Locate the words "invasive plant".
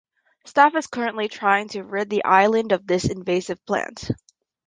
3.07-4.09